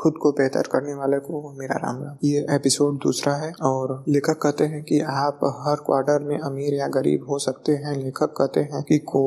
खुद 0.00 0.14
को 0.22 0.30
बेहतर 0.32 0.62
करने 0.62 0.94
वाले 0.94 1.18
को 1.18 1.54
मेरा 1.58 1.76
राम 1.76 2.02
राम। 2.04 2.16
ये 2.24 2.46
एपिसोड 2.50 2.94
दूसरा 2.94 3.34
है 3.34 3.52
और 3.62 4.04
लेखक 4.08 4.38
कहते 4.42 4.64
हैं 4.64 4.82
कि 4.84 5.00
आप 5.00 5.40
हर 5.66 5.76
क्वार्टर 5.76 6.22
में 6.22 6.38
अमीर 6.38 6.74
या 6.74 6.86
गरीब 6.88 7.26
हो 7.30 7.38
सकते 7.38 7.72
हैं। 7.72 7.94
लेखक 7.96 8.34
कहते 8.38 8.60
हैं 8.60 8.82
कि 8.82 8.98
को, 8.98 9.20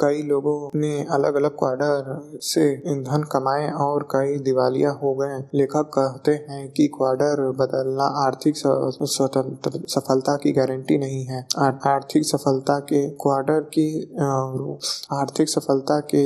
कई 0.00 0.22
लोगों 0.22 0.78
ने 0.80 1.06
अलग 1.10 1.34
अलग 1.34 1.50
क्वार्टर 1.50 2.38
से 2.42 2.64
ईंधन 2.86 3.22
कमाए 3.22 3.70
और 3.70 4.02
कई 4.02 4.38
दिवालिया 4.38 4.90
हो 4.90 5.14
गए। 5.14 5.38
लेखक 5.54 5.90
कहते 5.98 6.32
हैं 6.50 6.70
कि 6.70 6.86
क्वार्टर 6.86 7.50
बदलना 7.50 8.04
आर्थिक 8.24 8.54
स्वतंत्र, 8.56 9.80
सफलता 9.88 10.36
की 10.36 10.52
गारंटी 10.52 10.98
नहीं 10.98 11.24
है। 11.24 11.46
आर्थिक 11.58 12.24
सफलता 12.24 12.78
के 12.78 13.08
क्वार्टर 13.22 13.60
की 13.60 13.88
आर्थिक 15.12 15.48
सफलता 15.48 16.00
के 16.00 16.22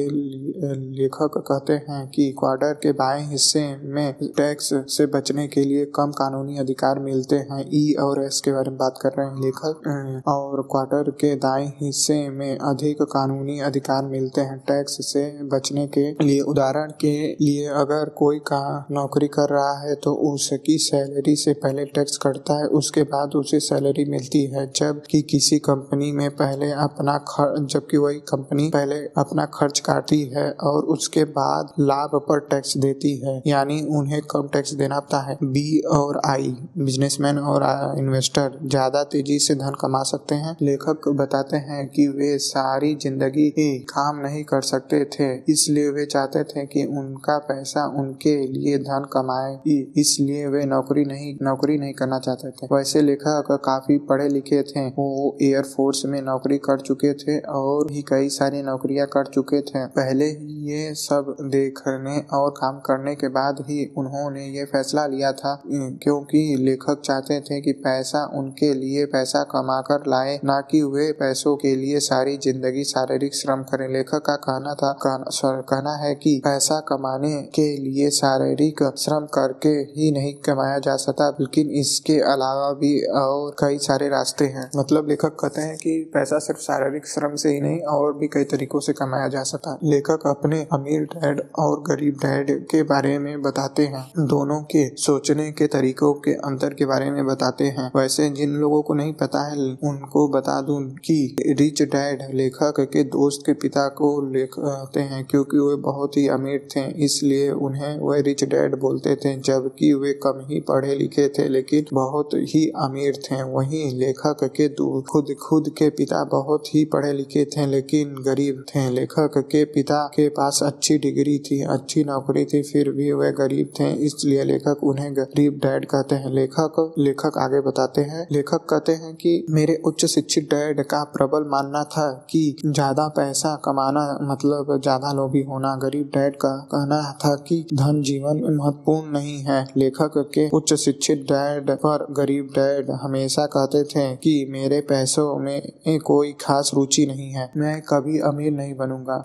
लेखक 1.02 1.44
कहते 1.46 1.72
हैं 1.72 2.08
कि 2.08 2.30
क्वार्टर 2.38 2.72
के 2.72 2.92
बाएँ 2.92 3.24
हिस्से 3.30 3.89
में 3.90 4.12
टैक्स 4.36 4.68
से 4.88 5.06
बचने 5.08 5.46
के 5.48 5.64
लिए 5.64 5.84
कम 5.94 6.10
कानूनी 6.12 6.58
अधिकार 6.58 6.98
मिलते 7.00 7.36
हैं। 7.36 7.64
ई 7.74 7.92
और 8.00 8.22
एस 8.24 8.40
के 8.44 8.52
बारे 8.52 8.70
में 8.70 8.78
बात 8.78 8.98
कर 9.02 9.14
रहे 9.18 9.26
हैं 9.26 9.40
लेखक। 9.40 10.22
और 10.28 10.62
क्वार्टर 10.70 11.10
के 11.20 11.34
दाएँ 11.36 11.66
हिस्से 11.80 12.18
में 12.30 12.58
अधिक 12.58 13.02
कानूनी 13.12 13.58
अधिकार 13.60 14.04
मिलते 14.06 14.40
हैं 14.40 14.58
टैक्स 14.68 14.96
से 15.02 15.24
बचने 15.48 15.86
के 15.88 16.10
लिए। 16.24 16.40
उदाहरण 16.50 16.90
के 17.00 17.14
लिए 17.34 17.66
अगर 17.76 18.08
कोई 18.18 18.38
का 18.46 18.62
नौकरी 18.90 19.28
कर 19.28 19.48
रहा 19.48 19.78
है 19.80 19.94
तो 19.96 20.14
उसकी 20.30 20.78
सैलरी 20.80 21.36
से 21.36 21.52
पहले 21.62 21.84
टैक्स 21.90 22.16
कटता 22.16 22.58
है 22.58 22.66
उसके 22.80 23.02
बाद 23.06 23.34
उसे 23.36 23.60
सैलरी 23.60 24.04
मिलती 24.10 24.44
है। 24.46 24.66
जबकि 24.76 25.22
किसी 25.30 25.58
कंपनी 25.60 26.10
में 26.12 26.28
पहले 26.36 26.70
अपना 26.78 27.16
जबकि 27.62 27.96
वही 27.96 28.18
कंपनी 28.28 28.68
पहले 28.68 28.96
अपना 29.18 29.44
खर्च 29.54 29.78
काटती 29.80 30.22
है 30.26 30.50
और 30.62 30.84
उसके 30.94 31.24
बाद 31.32 31.72
लाभ 31.80 32.10
पर 32.28 32.40
टैक्स 32.50 32.76
देती 32.76 33.16
है। 33.18 33.40
यानी 33.46 33.79
उन्हें 33.90 34.20
कम 34.30 34.48
टैक्स 34.52 34.72
देना 34.74 34.98
पड़ता 35.00 35.18
है। 35.20 35.36
बी 35.44 35.80
और 35.90 36.20
आई 36.26 36.54
बिजनेसमैन 36.78 37.38
और 37.40 37.64
इन्वेस्टर 37.98 38.58
ज़्यादा 38.64 39.02
तेज़ी 39.06 39.38
से 39.40 39.54
धन 39.56 39.74
कमा 39.80 40.02
सकते 40.04 40.34
हैं। 40.36 40.56
लेखक 40.62 41.08
बताते 41.16 41.56
हैं 41.58 41.86
कि 41.88 42.06
वे 42.10 42.36
सारी 42.40 42.94
ज़िंदगी 42.96 43.46
ही 43.58 43.68
काम 43.90 44.20
नहीं 44.20 44.42
कर 44.44 44.60
सकते 44.62 45.04
थे, 45.12 45.28
इसलिए 45.52 45.88
वे 45.90 46.04
चाहते 46.06 46.42
थे 46.44 46.64
कि 46.66 46.84
उनका 46.98 47.38
पैसा 47.48 47.84
उनके 48.00 48.36
लिए 48.48 48.78
धन 48.80 49.06
कमाए 49.12 49.58
इसलिए 50.00 50.46
वे 50.48 50.64
नौकरी 50.66 51.04
नहीं 51.06 51.34
नौकरी 51.42 51.78
नहीं 51.78 51.92
करना 51.94 52.18
चाहते 52.20 52.50
थे। 52.52 52.66
वैसे 52.72 53.02
लेखक 53.02 53.58
काफ़ी 53.64 53.98
पढ़े 54.08 54.28
लिखे 54.28 54.62
थे, 54.64 54.86
वो 54.88 55.36
एयरफोर्स 55.42 56.04
में 56.06 56.20
नौकरी 56.22 56.58
कर 56.60 56.80
चुके 56.82 57.12
थे 57.16 57.38
और 57.50 57.86
भी 57.88 58.02
कई 58.08 58.28
सारी 58.30 58.62
नौकरियाँ 58.62 59.06
कर 59.08 59.26
चुके 59.28 59.60
थे। 59.62 59.86
पहले 59.90 60.24
ही 60.26 60.58
ये 60.66 60.92
सब 60.96 61.34
देखने 61.42 62.18
और 62.32 62.50
काम 62.52 62.78
करने 62.86 63.14
के 63.16 63.28
बाद 63.30 63.64
ही 63.70 63.84
उन्होंने 63.98 64.46
ये 64.48 64.64
फैसला 64.66 65.06
लिया 65.08 65.32
था 65.34 65.54
क्योंकि 65.66 66.40
लेखक 66.60 67.00
चाहते 67.04 67.40
थे 67.42 67.60
कि 67.60 67.72
पैसा 67.80 68.24
उनके 68.34 68.72
लिए 68.74 69.04
पैसा 69.08 69.42
कमा 69.50 69.80
कर 69.82 70.06
लाए, 70.08 70.38
न 70.44 70.60
कि 70.70 70.82
वे 70.84 71.10
पैसों 71.14 71.54
के 71.56 71.74
लिए 71.76 72.00
सारी 72.02 72.36
ज़िंदगी 72.38 72.84
शारीरिक 72.86 73.34
श्रम 73.34 73.62
करें। 73.64 73.88
लेखक 73.88 74.22
का 74.26 74.34
कहना 74.38 74.74
था 74.74 74.92
कहना 75.02 75.60
कहना 75.70 75.94
है 75.96 76.14
कि 76.14 76.40
पैसा 76.44 76.78
कमाने 76.88 77.34
के 77.54 77.66
लिए 77.78 78.10
शारीरिक 78.12 78.82
श्रम 78.98 79.26
करके 79.34 79.74
ही 79.92 80.10
नहीं 80.12 80.34
कमाया 80.44 80.78
जा 80.80 80.96
सकता 80.98 81.28
लेकिन 81.40 81.70
इसके 81.80 82.18
अलावा 82.32 82.72
भी 82.74 82.92
और 83.16 83.54
कई 83.60 83.78
सारे 83.80 84.08
रास्ते 84.08 84.44
हैं। 84.48 84.68
मतलब 84.76 85.08
लेखक 85.08 85.36
कहते 85.40 85.60
हैं 85.60 85.76
कि 85.76 85.98
पैसा 86.14 86.38
सिर्फ़ 86.40 86.60
शारीरिक 86.60 87.06
श्रम 87.08 87.34
से 87.36 87.48
ही 87.50 87.60
नहीं, 87.60 87.80
और 87.80 88.12
भी 88.18 88.28
कई 88.28 88.44
तरीकों 88.46 88.80
से 88.80 88.92
कमाया 88.94 89.28
जा 89.28 89.42
सकता। 89.44 89.78
लेखक 89.84 90.26
अपने 90.28 90.60
अमीर 90.72 91.02
डैड 91.06 91.40
और 91.58 91.80
गरीब 91.84 92.14
डैड 92.16 92.50
के 92.66 92.82
बारे 92.84 93.18
में 93.18 93.42
बताते 93.60 93.82
हैं। 93.84 94.26
दोनों 94.26 94.60
के 94.64 94.84
सोचने 94.96 95.50
के 95.52 95.66
तरीकों 95.66 96.12
के 96.16 96.32
अंतर 96.46 96.74
के 96.74 96.84
बारे 96.86 97.10
में 97.10 97.24
बताते 97.26 97.64
हैं। 97.68 97.90
वैसे 97.96 98.28
जिन 98.30 98.50
लोगों 98.50 98.80
को 98.82 98.94
नहीं 98.94 99.12
पता 99.12 99.42
है, 99.46 99.56
उनको 99.84 100.26
बता 100.28 100.60
दूँ 100.62 100.80
कि 100.98 101.36
रिच 101.50 101.82
डैड 101.84 102.22
लेखक 102.34 102.80
के 102.92 103.02
दोस्त 103.06 103.42
के 103.46 103.52
पिता 103.54 103.86
को 103.98 104.08
लिखते 104.32 105.00
हैं 105.02 105.24
क्योंकि 105.24 105.58
वे 105.58 105.74
बहुत 105.82 106.16
ही 106.16 106.26
अमीर 106.28 106.66
थे, 106.70 106.86
इसलिए 107.04 107.50
उन्हें 107.50 107.98
वे 108.00 108.20
रिच 108.22 108.44
डैड 108.44 108.78
बोलते 108.80 109.14
थे, 109.16 109.34
जबकि 109.40 109.92
वे 109.94 110.12
कम 110.22 110.40
ही 110.50 110.60
पढ़े 110.60 110.94
लिखे 110.94 111.28
थे, 111.28 111.48
लेकिन 111.48 111.84
बहुत 111.92 112.34
ही 112.34 112.66
अमीर 112.78 113.20
थे। 113.24 113.42
वहीं 113.42 113.84
लेखक 113.98 114.48
के 114.56 114.68
खुद 115.02 115.34
खुद 115.42 115.68
के 115.78 115.88
पिता 115.90 116.24
बहुत 116.30 116.74
ही 116.74 116.84
पढ़े 116.84 117.12
लिखे 117.12 117.44
थे, 117.46 117.66
लेकिन 117.66 118.14
गरीब 118.22 118.64
थे। 118.68 118.88
लेखक 118.90 119.38
के 119.50 119.64
पिता 119.66 120.04
के 120.06 120.28
पास 120.30 120.60
अच्छी 120.62 120.98
डिग्री 120.98 121.38
थी, 121.40 121.60
अच्छी 121.70 122.04
नौकरी 122.04 122.44
थी, 122.44 122.62
फिर 122.62 122.90
भी 122.90 123.12
वे 123.12 123.30
गरीब 123.32 123.48
थे, 123.70 123.90
इसलिए 124.06 124.44
लेखक 124.44 124.80
उन्हें 124.84 125.12
गरीब 125.14 125.58
डैड 125.62 125.84
कहते 125.86 126.14
हैं। 126.14 126.30
लेखक 126.32 126.94
लेखक 126.98 127.38
आगे 127.38 127.60
बताते 127.60 128.00
हैं। 128.02 128.26
लेखक 128.32 128.66
कहते 128.70 128.92
हैं 128.94 129.14
कि 129.16 129.32
मेरे 129.50 129.74
उच्च 129.86 130.04
शिक्षित 130.06 130.44
डैड 130.44 130.82
का 130.84 131.02
प्रबल 131.12 131.44
मानना 131.50 131.82
था 131.86 132.08
कि 132.30 132.42
ज़्यादा 132.66 133.06
पैसा 133.16 133.54
कमाना 133.64 134.02
मतलब 134.24 134.78
ज़्यादा 134.78 135.12
लोभी 135.12 135.42
होना। 135.44 135.74
गरीब 135.82 136.10
डैड 136.14 136.36
का 136.36 136.54
कहना 136.70 137.00
था 137.24 137.34
कि 137.48 137.64
धन 137.74 138.00
जीवन 138.02 138.42
महत्वपूर्ण 138.52 139.12
नहीं 139.12 139.38
है। 139.40 139.60
लेखक 139.76 140.18
के 140.34 140.48
उच्च 140.50 140.74
शिक्षित 140.76 141.24
डैड 141.28 141.70
पर 141.78 142.06
गरीब 142.16 142.46
डैड 142.54 142.90
हमेशा 143.02 143.46
कहते 143.48 143.82
थे 143.86 144.06
कि 144.18 144.34
मेरे 144.50 144.80
पैसों 144.88 145.28
में 145.38 145.98
कोई 146.02 146.32
खास 146.40 146.70
रुचि 146.74 147.06
नहीं 147.06 147.30
है। 147.30 147.50
मैं 147.56 147.80
कभी 147.84 148.18
अमीर 148.26 148.52
नहीं 148.52 148.74
बनूँगा। 148.76 149.18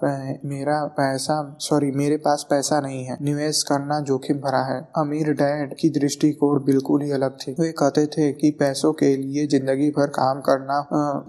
मेरा 0.45 0.83
पैसा 0.97 1.35
सॉरी 1.61 1.91
मेरे 1.93 2.17
पास 2.19 2.45
पैसा 2.49 2.79
नहीं 2.81 3.03
है। 3.05 3.17
निवेश 3.21 3.61
करना 3.63 3.99
जोखिम 4.15 4.37
भरा 4.39 4.61
है। 4.65 4.79
अमीर 4.97 5.31
डैड 5.35 5.73
की 5.77 5.89
दृष्टिकोण 5.91 6.59
बिल्कुल 6.65 7.01
ही 7.01 7.11
अलग 7.11 7.37
थी। 7.37 7.51
वे 7.59 7.71
कहते 7.73 8.05
थे 8.07 8.31
कि 8.33 8.49
पैसों 8.59 8.91
के 8.95 9.15
लिए 9.17 9.45
ज़िंदगी 9.49 9.89
भर 9.91 10.07
काम 10.15 10.39
करना 10.41 10.77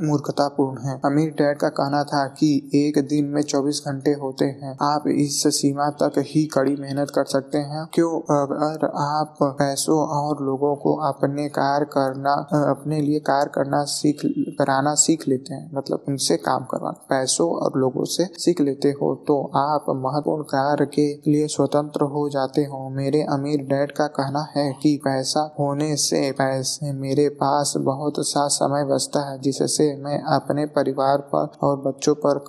मूर्खतापूर्ण 0.03 0.83
है। 0.83 0.95
अमीर 1.05 1.31
डैड 1.39 1.59
का 1.59 1.69
कहना 1.77 2.03
था 2.07 2.25
कि 2.39 2.51
एक 2.77 2.99
दिन 3.09 3.25
में 3.35 3.41
24 3.45 3.81
घंटे 3.87 4.13
होते 4.21 4.45
हैं। 4.57 4.77
आप 4.85 5.09
इस 5.09 5.43
सीमा 5.57 5.89
तक 6.03 6.19
ही 6.27 6.45
कड़ी 6.55 6.75
मेहनत 6.77 7.11
कर 7.15 7.25
सकते 7.27 7.59
हैं। 7.67 7.87
क्यों? 7.95 8.13
अगर 8.37 8.87
आप 8.99 9.37
पैसों 9.61 9.99
और 10.11 10.45
लोगों 10.47 10.75
को 10.77 10.95
अपने 11.05 11.49
कार्य 11.51 11.87
करना 11.93 12.33
अपने 12.67 13.01
लिए 13.01 13.19
कार्य 13.23 13.51
करना 13.55 13.83
सीख, 13.89 14.21
कराना 14.59 14.95
सीख 14.97 15.27
लेते 15.29 15.55
हैं 15.55 15.71
मतलब 15.75 16.05
उनसे 16.09 16.37
काम 16.41 16.65
करवाना 16.71 17.05
पैसों 17.11 17.49
और 17.57 17.79
लोगों 17.81 18.05
से 18.07 18.25
सीख 18.41 18.61
लेते 18.61 18.89
हो 18.93 19.15
तो 19.27 19.41
आप 19.57 19.85
महत्वपूर्ण 19.97 20.43
कार्य 20.47 20.87
के 20.95 21.07
लिए 21.27 21.47
स्वतंत्र 21.49 22.05
हो 22.07 22.29
जाते 22.31 22.65
हो। 22.65 22.76
मेरे 22.91 23.21
अमीर 23.33 23.61
डैड 23.67 23.93
का 23.93 24.07
कहना 24.17 24.41
है 24.57 24.73
कि 24.83 24.97
पैसा 25.05 25.41
होने 25.59 25.95
से 25.97 26.31
पैसे 26.33 26.93
मेरे 26.93 27.29
पास 27.39 27.73
बहुत 27.81 28.15
सा 28.27 28.47
समय 28.49 28.85
बचता 28.85 29.21
है, 29.31 29.39
जिससे 29.41 29.85
मैं 29.97 30.19
अपने 30.35 30.67
परिवार 30.77 31.19
पर 31.35 31.51
और 31.63 31.77
बच्चों 31.83 32.15
पर 32.27 32.45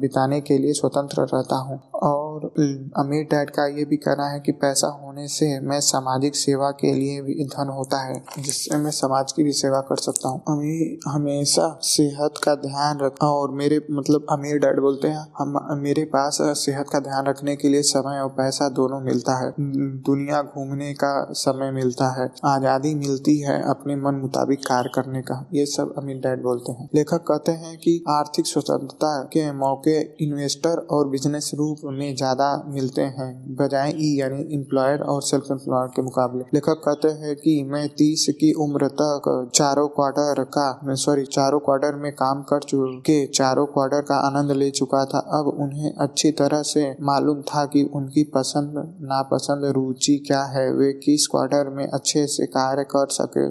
बिताने 0.00 0.40
के 0.40 0.58
लिए 0.58 0.72
स्वतंत्र 0.72 1.26
रहता 1.34 1.56
हूँ। 1.60 1.80
और 2.02 2.46
अमीर 2.98 3.24
डैड 3.24 3.50
का 3.50 3.66
ये 3.68 3.84
भी 3.84 3.96
कहना 3.98 4.26
है 4.28 4.40
कि 4.40 4.52
पैसा 4.64 4.88
होने 5.14 5.26
से 5.28 5.46
मैं 5.62 5.78
सामाजिक 5.80 6.36
सेवा 6.36 6.70
के 6.72 6.92
लिए 6.92 7.20
भी 7.22 7.44
धन 7.46 7.68
होता 7.68 7.98
है, 7.98 8.14
जिससे 8.38 8.76
मैं 8.76 8.90
समाज 8.92 9.32
की 9.32 9.42
भी 9.44 9.52
सेवा 9.54 9.80
कर 9.88 9.96
सकता 9.98 10.28
हूँ। 10.28 10.40
अमीर 10.48 11.08
हमेशा 11.08 11.68
सेहत 11.84 12.40
का 12.44 12.54
ध्यान 12.56 12.98
रखा 13.00 13.26
और 13.32 13.50
मेरे 13.54 13.80
मतलब 13.90 14.26
अमीर 14.30 14.58
डैड 14.58 14.80
बोलते 14.80 15.08
हैं, 15.08 15.26
हम, 15.38 15.58
मेरे 15.82 16.04
पास 16.06 16.38
सेहत 16.58 16.88
का 16.92 16.98
ध्यान 17.00 17.26
रखने 17.26 17.54
के 17.56 17.68
लिए 17.68 17.82
समय 17.84 18.20
और 18.20 18.28
पैसा 18.34 18.68
दोनों 18.70 19.00
मिलता 19.02 19.36
है। 19.36 19.52
दुनिया 20.04 20.42
घूमने 20.44 20.92
का 20.94 21.12
समय 21.34 21.70
मिलता 21.72 22.08
है, 22.12 22.28
आज़ादी 22.46 22.94
मिलती 22.96 23.38
है 23.40 23.60
अपने 23.70 23.96
मन 23.98 24.20
मुताबिक 24.22 24.66
कार्य 24.66 24.90
करने 24.94 25.22
का, 25.22 25.38
ये 25.54 25.66
सब 25.66 25.94
अमीर 25.98 26.16
डैड 26.18 26.42
बोलते 26.42 26.72
हैं। 26.72 26.88
लेखक 26.94 27.24
कहते 27.28 27.52
हैं 27.54 27.76
कि 27.78 28.02
आर्थिक 28.10 28.46
स्वतंत्रता 28.46 29.12
के 29.32 29.50
मौके 29.54 29.98
इन्वेस्टर 30.24 30.86
और 30.90 31.08
बिज़नेस 31.10 31.50
रूप 31.54 31.80
में 31.94 32.14
ज़्यादा 32.16 32.52
मिलते 32.68 33.02
हैं, 33.12 33.30
बजाय 33.56 33.92
ई 33.96 34.14
यानी 34.14 34.42
एम्प्लॉयर 34.54 35.02
और 35.04 35.22
सेल्फ 35.22 35.50
एम्प्लॉयड 35.50 35.90
के 35.90 36.02
मुकाबले। 36.02 36.44
लेखक 36.54 36.82
कहते 36.84 37.08
हैं 37.20 37.34
कि 37.36 37.62
मैं 37.64 37.86
तीस 37.88 38.26
की 38.30 38.52
उम्र 38.58 38.88
तक 39.00 39.50
चारों 39.54 39.86
क्वार्टर 39.88 40.42
का 40.56 40.94
सॉरी 40.96 41.24
चारों 41.26 41.58
क्वार्टर 41.60 41.94
में 41.94 42.10
काम 42.14 42.42
कर 42.42 42.62
चुके 42.62 43.26
चारों 43.28 43.66
क्वार्टर 43.66 44.00
का 44.00 44.16
आनंद 44.20 44.52
ले 44.52 44.70
चुका 44.70 45.04
था। 45.04 45.18
अब 45.38 45.46
उन्हें 45.60 45.92
अच्छी 46.00 46.30
तरह 46.32 46.62
से 46.64 46.84
मालूम 47.02 47.40
था 47.42 47.64
कि 47.66 47.82
उनकी 47.94 48.24
पसंद, 48.34 48.74
नापसंद 49.02 49.64
रुचि 49.74 50.16
क्या 50.26 50.42
है, 50.44 50.70
वे 50.72 50.92
किस 51.04 51.26
क्वार्टर 51.26 51.68
में 51.70 51.86
अच्छे 51.86 52.26
से 52.26 52.46
कार्य 52.48 52.84
कर 52.86 53.06
सके, 53.10 53.44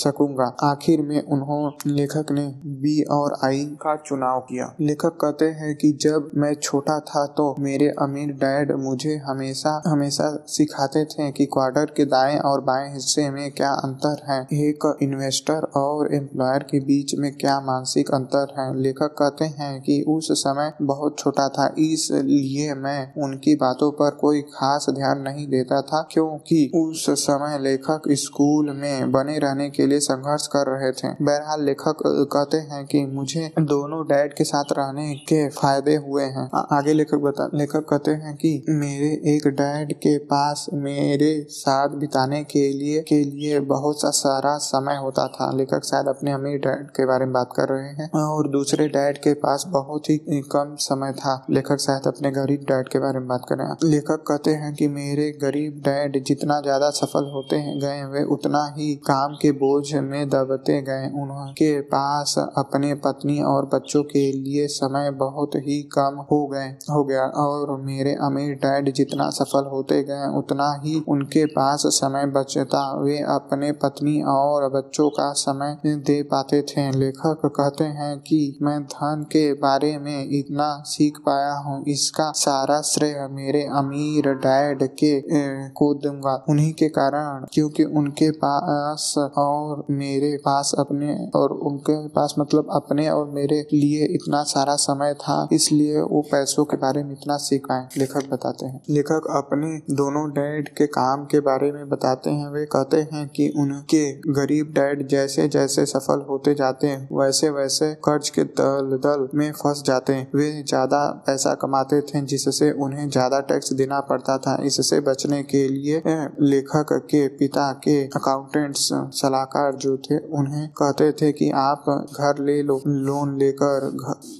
सकूँगा। 0.00 0.44
आखिर 0.62 1.02
में 1.02 1.20
उन्होंने 1.22 1.92
लेखक 1.92 2.32
ने 2.32 2.46
बी 2.78 3.02
और 3.10 3.36
आई 3.44 3.64
का 3.82 3.96
चुनाव 3.98 4.40
किया। 4.40 4.72
लेखक 4.80 5.16
कहते 5.20 5.44
हैं 5.52 5.74
कि 5.76 5.92
जब 6.00 6.30
मैं 6.36 6.54
छोटा 6.54 6.98
था 7.00 7.24
तो 7.36 7.54
मेरे 7.58 7.88
अमीर 8.02 8.32
डैड 8.38 8.72
मुझे 8.78 9.16
हमेशा 9.18 9.70
हमेशा 9.86 10.28
सिखाते 10.48 10.97
थे 11.04 11.30
कि 11.32 11.46
क्वार्टर 11.46 11.92
के 11.96 12.04
दाएँ 12.04 12.38
और 12.38 12.60
बाएँ 12.60 12.92
हिस्से 12.92 13.28
में 13.30 13.50
क्या 13.52 13.70
अंतर 13.84 14.22
है? 14.28 14.40
एक 14.42 14.96
इन्वेस्टर 15.02 15.66
और 15.76 16.14
एम्प्लॉयर 16.14 16.62
के 16.62 16.80
बीच 16.80 17.14
में 17.14 17.32
क्या 17.32 17.58
मानसिक 17.60 18.10
अंतर 18.10 18.54
है? 18.58 18.66
लेखक 18.82 19.14
कहते 19.18 19.44
हैं 19.44 19.80
कि 19.82 20.00
उस 20.08 20.28
समय 20.32 20.72
बहुत 20.82 21.18
छोटा 21.18 21.48
था, 21.48 21.66
इसलिए 21.78 22.74
मैं 22.74 23.12
उनकी 23.24 23.54
बातों 23.56 23.90
पर 23.92 24.10
कोई 24.10 24.40
खास 24.54 24.86
ध्यान 24.90 25.20
नहीं 25.20 25.46
देता 25.48 25.80
था, 25.82 26.06
क्योंकि 26.12 26.70
उस 26.74 27.06
समय 27.20 27.58
लेखक 27.58 28.02
स्कूल 28.18 28.70
में 28.76 29.12
बने 29.12 29.38
रहने 29.38 29.68
के 29.70 29.86
लिए 29.86 30.00
संघर्ष 30.00 30.46
कर 30.46 30.66
रहे 30.66 30.92
थे। 30.92 31.08
बहरहाल, 31.24 31.64
लेखक 31.64 32.02
कहते 32.32 32.56
हैं 32.56 32.84
कि 32.86 33.04
मुझे 33.06 33.50
दोनों 33.60 34.02
डैड 34.06 34.34
के 34.34 34.44
साथ 34.44 34.72
रहने 34.72 35.14
के 35.28 35.48
फ़ायदे 35.50 35.94
हुए 35.96 36.24
हैं। 36.24 36.48
आगे 36.72 36.92
लेखक 36.92 37.14
बता, 37.14 37.50
लेखक 37.54 37.86
कहते 37.90 38.10
हैं 38.10 38.34
कि 38.36 38.64
मेरे 38.68 39.08
एक 39.34 39.48
डैड 39.48 39.92
के 39.92 40.16
पास 40.18 40.66
मेरे 40.88 41.30
साथ 41.50 41.96
बिताने 41.98 42.42
के 42.46 42.68
लिए 42.72 43.00
के 43.02 43.22
लिए 43.24 43.60
बहुत 43.68 44.00
सा 44.00 44.10
सारा 44.16 44.56
समय 44.62 44.96
होता 44.96 45.26
था। 45.28 45.50
लेखक 45.56 45.84
शायद 45.84 46.08
अपने 46.08 46.32
अमीर 46.32 46.58
डैड 46.58 46.90
के 46.90 47.06
बारे 47.06 47.24
में 47.24 47.32
बात 47.32 47.52
कर 47.56 47.68
रहे 47.68 47.88
हैं 47.94 48.10
और 48.18 48.48
दूसरे 48.48 48.88
डैड 48.88 49.18
के 49.18 49.32
पास 49.38 49.64
बहुत 49.68 50.10
ही 50.10 50.40
कम 50.52 50.74
समय 50.80 51.12
था। 51.14 51.34
लेखक 51.50 51.80
शायद 51.80 52.06
अपने 52.06 52.30
गरीब 52.30 52.64
डैड 52.68 52.88
के 52.88 52.98
बारे 52.98 53.18
में 53.18 53.28
बात 53.28 53.44
कर 53.48 53.56
लेखक 53.84 54.24
कहते 54.28 54.50
हैं 54.54 54.72
कि 54.74 54.88
मेरे 54.88 55.30
गरीब 55.42 55.80
डैड 55.84 56.22
जितना 56.24 56.60
ज़्यादा 56.60 56.90
सफल 56.90 57.30
होते 57.32 57.56
हैं, 57.56 57.78
गए 57.80 58.04
वे 58.04 58.22
उतना 58.32 58.64
ही 58.76 58.94
काम 59.06 59.34
के 59.34 59.52
बोझ 59.54 59.94
में 59.94 60.28
दबते 60.28 60.80
गए। 60.82 61.06
उनके 61.22 61.80
पास 61.88 62.34
अपने 62.38 62.94
पत्नी 63.04 63.40
और 63.44 63.66
बच्चों 63.74 64.02
के 64.04 64.30
लिए 64.34 64.66
समय 64.68 65.10
बहुत 65.18 65.54
ही 65.58 65.82
कम 65.92 66.24
हो 66.30 66.46
गए, 66.46 66.68
हो 66.90 67.04
गया। 67.04 67.24
और 67.38 67.76
मेरे 67.82 68.14
अमीर 68.22 68.54
डैड 68.56 68.92
जितना 68.94 69.28
सफल 69.32 69.66
होते 69.66 70.02
गए, 70.02 70.26
उतना 70.38 70.68
ही 70.78 71.02
उनके 71.08 71.44
पास 71.48 71.82
समय 71.94 72.26
बचता 72.26 72.82
वे 73.00 73.18
अपने 73.28 73.70
पत्नी 73.82 74.20
और 74.28 74.68
बच्चों 74.70 75.08
का 75.10 75.30
समय 75.38 75.76
दे 75.86 76.22
पाते 76.22 76.60
थे। 76.62 76.90
लेखक 76.90 77.46
कहते 77.56 77.84
हैं 77.94 78.18
कि 78.20 78.40
मैं 78.62 78.80
धन 78.84 79.22
के 79.32 79.52
बारे 79.58 79.96
में 79.98 80.28
इतना 80.30 80.68
सीख 80.86 81.18
पाया 81.26 81.52
हूँ 81.58 81.82
इसका 81.88 82.30
सारा 82.36 82.80
श्रेय 82.84 83.26
मेरे 83.32 83.62
अमीर 83.74 84.28
डैड 84.36 84.82
के 84.94 85.12
ए, 85.16 85.70
को 85.76 85.92
दूँगा। 85.94 86.34
उन्हीं 86.48 86.72
के 86.72 86.88
कारण 86.90 87.46
क्योंकि 87.52 87.84
उनके 87.98 88.30
पास 88.38 89.14
और 89.38 89.84
मेरे 89.90 90.36
पास 90.44 90.74
अपने 90.78 91.14
और 91.34 91.52
उनके 91.62 91.96
पास 92.08 92.34
मतलब 92.38 92.68
अपने 92.72 93.08
और 93.08 93.30
मेरे 93.30 93.60
लिए 93.72 94.06
इतना 94.14 94.42
सारा 94.46 94.74
समय 94.78 95.14
था 95.14 95.36
इसलिए 95.52 96.00
वो 96.02 96.22
पैसों 96.32 96.64
के 96.64 96.76
बारे 96.76 97.02
में 97.04 97.12
इतना 97.12 97.36
सीख 97.38 97.66
पाए 97.68 97.88
लेखक 97.98 98.28
बताते 98.30 98.66
हैं। 98.66 98.80
लेखक 98.90 99.26
अपने 99.36 99.76
दोनों 99.94 100.28
डैड 100.30 100.67
के 100.78 100.86
काम 100.88 101.24
के 101.24 101.40
बारे 101.40 101.70
में 101.72 101.88
बताते 101.88 102.30
हैं, 102.30 102.48
वे 102.48 102.64
कहते 102.66 102.96
हैं 103.12 103.26
कि 103.28 103.48
उनके 103.58 104.04
गरीब 104.32 104.72
डैड 104.74 105.06
जैसे 105.08 105.46
जैसे 105.48 105.84
सफल 105.86 106.24
होते 106.28 106.54
जाते 106.54 106.86
हैं, 106.86 107.08
वैसे 107.12 107.50
वैसे 107.50 107.92
कर्ज 108.04 108.28
के 108.30 108.44
दल 108.60 108.96
दल 108.98 109.28
में 109.34 109.50
फंस 109.52 109.82
जाते 109.86 110.12
हैं। 110.12 110.26
वे 110.34 110.50
ज़्यादा 110.62 111.04
पैसा 111.26 111.54
कमाते 111.62 112.00
थे, 112.02 112.20
जिससे 112.22 112.70
उन्हें 112.78 113.08
ज़्यादा 113.08 113.40
टैक्स 113.48 113.72
देना 113.72 114.00
पड़ता 114.08 114.36
था। 114.38 114.56
इससे 114.64 115.00
बचने 115.02 115.42
के 115.44 115.66
लिए 115.68 116.02
लेखक 116.42 116.92
के 117.10 117.26
पिता 117.38 117.70
के 117.84 117.96
अकाउंटेंट्स 118.06 118.88
सलाहकार 119.14 119.74
जो 119.76 119.96
थे, 120.00 120.18
उन्हें 120.18 120.68
कहते 120.78 121.10
थे 121.12 121.32
कि 121.32 121.50
आप 121.56 121.84
घर 121.88 122.42
ले 122.44 122.62
लो, 122.62 122.80
लोन 122.86 123.36
लेकर 123.38 123.90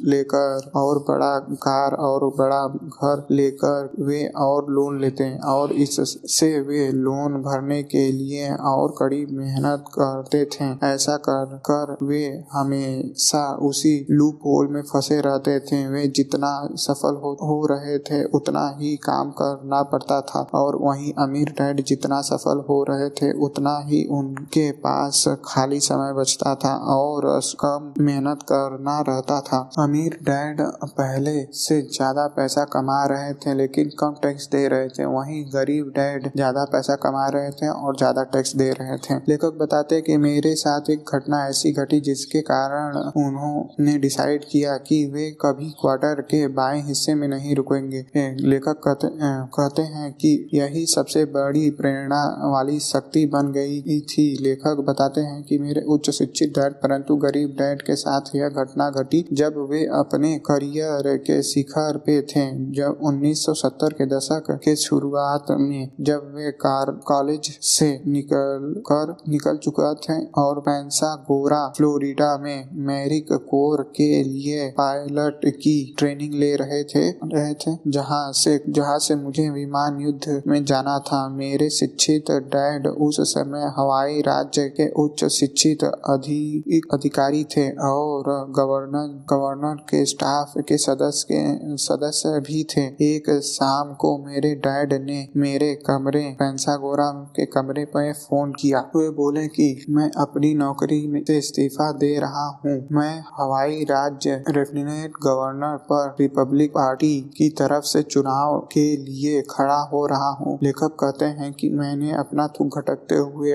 लेकर 0.07 0.71
और 0.77 0.99
बड़ा 1.09 1.39
कार 1.63 1.95
और 2.01 2.25
बड़ा 2.39 2.67
घर 2.67 3.27
लेकर 3.31 3.91
वे 4.01 4.25
और 4.39 4.71
लोन 4.71 5.01
लेते 5.01 5.25
हैं 5.25 5.41
और 5.49 5.73
इससे 6.17 6.49
वे 6.61 6.87
लोन 6.95 7.41
भरने 7.43 7.83
के 7.85 8.11
लिए 8.13 8.51
और 8.69 8.95
कड़ी 8.99 9.25
मेहनत 9.33 9.85
करते 9.93 10.45
थे। 10.47 10.65
ऐसा 10.87 11.17
कर 11.29 11.57
कर 11.67 11.97
वे 12.05 12.25
हमेशा 12.53 13.45
उसी 13.63 13.95
लूप 14.11 14.41
होल 14.47 14.69
में 14.69 14.81
फंसे 14.85 15.21
रहते 15.21 15.59
थे। 15.63 15.87
वे 15.89 16.07
जितना 16.11 16.53
सफल 16.79 17.17
हो, 17.17 17.37
हो 17.43 17.67
रहे 17.67 17.99
थे 18.01 18.23
उतना 18.33 18.67
ही 18.79 18.95
काम 19.03 19.31
करना 19.33 19.83
पड़ता 19.85 20.21
था 20.23 20.41
और 20.55 20.77
वहीं 20.83 21.13
अमीर 21.19 21.51
डैड 21.59 21.83
जितना 21.85 22.21
सफल 22.23 22.65
हो 22.69 22.83
रहे 22.89 23.09
थे 23.13 23.33
उतना 23.45 23.77
ही 23.87 24.05
उनके 24.13 24.71
पास 24.81 25.25
खाली 25.45 25.81
समय 25.83 26.13
बचता 26.15 26.55
था 26.57 26.75
और 26.95 27.27
कम 27.61 27.93
मेहनत 28.01 28.43
करना 28.45 28.99
रहता 29.09 29.41
था। 29.43 29.59
अमीर 29.79 30.19
डैड 30.25 30.61
पहले 30.93 31.37
से 31.55 31.81
ज़्यादा 31.85 32.27
पैसा 32.37 32.65
कमा 32.73 33.05
रहे 33.07 33.33
थे 33.37 33.55
लेकिन 33.55 33.91
कम 33.99 34.15
टैक्स 34.23 34.49
दे 34.49 34.67
रहे 34.69 34.89
थे। 34.89 35.05
वहीं 35.09 35.45
गरीब 35.55 35.93
डैड 35.99 36.31
ज़्यादा 36.35 36.65
पैसा 36.73 36.95
कमा 37.03 37.27
रहे 37.35 37.51
थे 37.53 37.69
और 37.69 37.97
ज़्यादा 37.97 38.23
टैक्स 38.33 38.55
दे 38.57 38.71
रहे 38.73 38.97
थे। 39.01 39.15
लेखक 39.29 39.59
बताते 39.61 40.01
कि 40.01 40.17
मेरे 40.19 40.55
साथ 40.57 40.91
एक 40.91 41.15
घटना 41.15 41.45
ऐसी 41.49 41.73
घटी 41.75 42.01
जिसके 42.03 42.41
कारण 42.45 42.97
उन्होंने 43.19 43.97
डिसाइड 43.99 44.45
किया 44.51 44.77
कि 44.89 45.05
वे 45.15 45.31
कभी 45.41 45.71
क्वार्टर 45.81 46.21
के 46.25 46.47
बाएँ 46.55 46.83
हिस्से 46.83 47.15
में 47.15 47.27
नहीं 47.29 47.55
रुकेंगे। 47.57 48.05
लेखक 48.49 48.81
कहते, 48.85 49.09
कहते 49.55 49.83
हैं 49.85 50.13
कि 50.15 50.29
यही 50.55 50.85
सबसे 50.89 51.25
बड़ी 51.31 51.69
प्रेरणा 51.79 52.23
वाली 52.53 52.79
शक्ति 52.83 53.25
बन 53.27 53.53
गई 53.53 54.01
थी। 54.11 54.27
लेखक 54.43 54.85
बताते 54.89 55.21
हैं 55.21 55.43
कि 55.43 55.59
मेरे 55.59 55.83
उच्च 55.89 56.11
शिक्षित 56.11 56.53
डैड 56.59 56.73
परंतु 56.83 57.17
गरीब 57.19 57.55
डैड 57.59 57.83
के 57.83 57.97
साथ 57.97 58.35
यह 58.37 58.49
घटना 58.63 58.89
घटी 58.93 59.25
जब 59.33 59.57
वे 59.71 59.85
अपने 59.99 60.37
करियर 60.47 61.17
के 61.27 61.43
शिखर 61.45 61.97
पे 62.07 62.21
थे 62.25 62.47
जब 62.73 62.99
1970 63.05 63.93
के 63.93 64.07
दशक 64.07 64.51
के 64.65 64.75
शुरुआत 64.79 65.47
में 65.61 65.88
जब 66.01 66.33
वे 66.35 66.51
कार, 66.61 66.91
कॉलेज 67.07 67.49
से 67.63 67.91
निकल 68.07 68.75
कर 68.87 69.15
निकल 69.29 69.57
चुका 69.57 69.93
थे 69.95 70.19
और 70.39 70.61
पैंसा 70.61 71.15
गोरा 71.29 71.67
फ्लोरिडा 71.77 72.37
में 72.39 72.69
मैरिक 72.87 73.33
कोर 73.51 73.83
के 73.97 74.23
लिए 74.25 74.69
पायलट 74.71 75.47
की 75.55 75.77
ट्रेनिंग 75.99 76.35
ले 76.35 76.55
रहे 76.57 76.83
थे 76.85 77.09
रहे 77.11 77.55
थे, 77.55 77.77
जहाँ 77.87 78.33
से 78.33 78.57
जहाँ 78.69 78.99
से 78.99 79.15
मुझे 79.15 79.49
विमान 79.51 80.01
युद्ध 80.01 80.43
में 80.47 80.65
जाना 80.65 80.99
था। 80.99 81.29
मेरे 81.29 81.69
शिक्षित 81.71 82.31
डैड 82.31 82.87
उस 82.87 83.17
समय 83.33 83.73
हवाई 83.77 84.21
राज्य 84.21 84.69
के 84.71 84.89
उच्च 85.03 85.25
शिक्षित 85.25 85.85
अधिक 85.85 86.93
अधिकारी 86.93 87.45
थे 87.45 87.69
और 87.89 88.25
गवर्नर 88.57 89.09
गवर्नर 89.31 89.75
के 89.91 90.05
स्टाफ 90.05 90.53
के 90.59 90.77
सदस्य 90.79 91.27
के 91.33 91.77
सदस्य 91.79 92.41
भी 92.41 92.63
थे। 92.71 92.83
एक 93.05 93.31
शाम 93.45 93.93
को 93.95 94.17
मेरे 94.19 94.55
डैड 94.57 94.93
ने 95.05 95.27
मेरे 95.37 95.75
कमरे 95.87 96.23
पेंसागोरा 96.39 97.11
के 97.37 97.45
कमरे 97.49 97.85
पर 97.87 98.13
फ़ोन 98.15 98.53
किया। 98.53 98.81
वे 98.97 99.09
बोले 99.13 99.47
कि 99.49 99.67
मैं 99.91 100.11
अपनी 100.19 100.53
नौकरी 100.55 101.07
में 101.07 101.23
से 101.25 101.37
इस्तीफा 101.39 101.91
दे 101.95 102.13
रहा 102.19 102.47
हूँ। 102.57 102.77
मैं 102.93 103.13
हवाई 103.39 103.85
राज्य 103.85 104.43
लेफ्टिनेंट 104.49 105.13
गवर्नर 105.23 105.77
पर 105.91 106.15
रिपब्लिक 106.21 106.71
पार्टी 106.71 107.15
की 107.37 107.49
तरफ़ 107.59 107.85
से 107.85 108.03
चुनाव 108.05 108.59
के 108.73 108.87
लिए 108.99 109.43
खड़ा 109.51 109.81
हो 109.93 110.05
रहा 110.07 110.31
हूँ। 110.41 110.59
लेखक 110.63 110.97
कहते 111.01 111.25
हैं 111.41 111.53
कि 111.53 111.71
मैंने 111.71 112.13
अपना 112.17 112.47
थूक 112.49 112.79
घटकते 112.79 113.17
हुए 113.17 113.53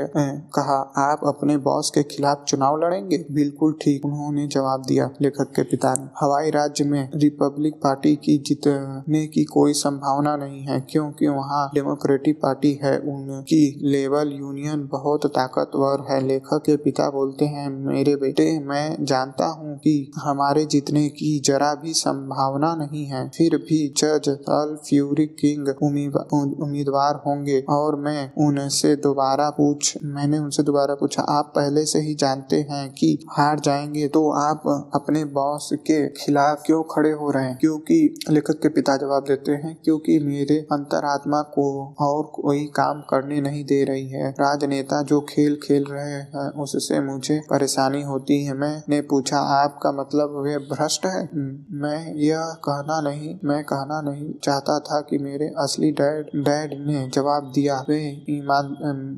कहा, 0.55 0.79
आप 1.03 1.21
अपने 1.27 1.57
बॉस 1.59 1.89
के 1.89 2.03
खिलाफ 2.05 2.43
चुनाव 2.47 2.77
लड़ेंगे? 2.77 3.25
बिल्कुल 3.31 3.73
ठीक, 3.81 4.05
उन्होंने 4.05 4.47
जवाब 4.47 4.83
दिया। 4.87 5.09
लेखक 5.21 5.51
के 5.55 5.63
पिता 5.63 5.93
ने 5.95 6.02
हवाई 6.21 6.49
राज्य 6.49 6.83
में 6.83 7.09
रिपब्लिक 7.15 7.73
पार्टी 7.73 8.15
की 8.15 8.37
जीतने 8.37 9.25
की 9.27 9.43
कोई 9.43 9.73
संभावना 9.73 10.35
नहीं 10.37 10.61
है, 10.61 10.79
क्योंकि 10.89 11.27
वहाँ 11.27 11.69
डेमोक्रेटिक 11.73 12.37
पार्टी 12.37 12.73
है। 12.83 12.97
उनकी 12.99 13.63
लेबर 13.83 14.27
यूनियन 14.29 14.87
बहुत 14.91 15.25
ताकतवर 15.27 16.05
है। 16.09 16.19
लेखक 16.27 16.63
के 16.65 16.75
पिता 16.77 17.09
बोलते 17.09 17.45
हैं, 17.45 17.69
मेरे 17.85 18.15
बेटे, 18.15 18.47
मैं 18.59 19.05
जानता 19.05 19.45
हूँ 19.49 19.77
कि 19.77 20.11
हमारे 20.17 20.65
जीतने 20.65 21.07
की 21.09 21.39
जरा 21.45 21.73
भी 21.75 21.93
संभावना 21.93 22.73
नहीं 22.75 23.05
है। 23.05 23.27
फिर 23.29 23.57
भी 23.59 23.87
जज 23.97 24.29
अल 24.49 24.75
फ्यूरी 24.89 25.25
किंग 25.41 25.67
उम्मीदवार 25.83 27.21
होंगे 27.27 27.59
और 27.69 27.95
मैं 27.95 28.31
उनसे 28.47 28.95
दोबारा 28.97 29.49
पूछ, 29.49 29.97
मैंने 30.03 30.37
उनसे 30.37 30.63
दोबारा 30.63 30.95
पूछा, 30.95 31.23
आप 31.23 31.51
पहले 31.55 31.85
से 31.85 31.99
ही 31.99 32.13
जानते 32.15 32.55
हैं 32.69 32.89
कि 32.91 33.17
हार 33.29 33.59
जाएँगे 33.59 34.07
तो 34.07 34.29
आप 34.31 34.91
अपने 34.95 35.23
बॉस 35.33 35.69
के 35.89 36.02
खिलाफ 36.17 36.63
क्यों 36.65 36.81
खड़े 36.91 37.11
हो 37.11 37.29
रहे 37.31 37.45
हैं? 37.45 37.57
क्योंकि 37.57 37.97
लेखक 38.29 38.59
के 38.61 38.69
पिता 38.69 38.95
जवाब 38.97 39.23
देते 39.23 39.51
हैं, 39.53 39.77
क्योंकि 39.83 40.17
मेरे 40.19 40.57
अंतरात्मा 40.71 41.41
को 41.53 41.65
और 41.99 42.23
कोई 42.35 42.65
काम 42.75 43.01
करने 43.09 43.41
नहीं 43.41 43.63
दे 43.63 43.83
रही 43.83 44.07
है। 44.09 44.29
राजनेता 44.31 45.01
जो 45.03 45.19
खेल 45.29 45.57
खेल 45.63 45.85
रहे 45.89 46.11
हैं, 46.11 46.51
उससे 46.61 46.99
मुझे 47.01 47.39
परेशानी 47.49 48.01
होती 48.01 48.43
है। 48.43 48.53
मैंने 48.53 49.01
पूछा, 49.01 49.37
आपका 49.37 49.91
मतलब 49.91 50.41
वे 50.43 50.57
भ्रष्ट 50.71 51.05
है? 51.05 51.29
मैं 51.71 52.13
यह 52.15 52.43
कहना 52.63 52.99
नहीं, 53.01 53.35
मैं 53.45 53.63
कहना 53.63 54.01
नहीं 54.01 54.33
चाहता 54.43 54.79
था 54.79 54.99
कि 55.01 55.17
मेरे 55.17 55.47
असली 55.59 55.91
डैड 55.91 56.29
डैड 56.43 56.73
ने 56.87 57.09
जवाब 57.13 57.51
दिया। 57.55 57.79
वे 57.89 57.99
ईमान 58.29 58.65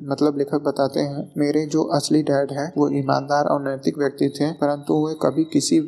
मतलब 0.10 0.38
लेखक 0.38 0.62
बताते 0.62 1.00
हैं, 1.00 1.32
मेरे 1.38 1.66
जो 1.66 1.84
असली 1.96 2.22
डैड 2.24 2.52
है, 2.52 2.72
वो 2.78 2.90
ईमानदार 2.90 3.46
और 3.46 3.62
नैतिक 3.64 3.98
व्यक्ति 3.98 4.30
थे, 4.30 4.52
परंतु 4.54 4.94
वे 5.06 5.14
कभी 5.22 5.44
किसी 5.44 5.80